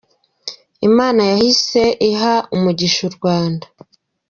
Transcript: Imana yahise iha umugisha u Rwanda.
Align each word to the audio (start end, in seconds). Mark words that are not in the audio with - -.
Imana 0.87 1.21
yahise 1.31 1.81
iha 2.09 2.35
umugisha 2.55 3.01
u 3.09 3.11
Rwanda. 3.17 3.65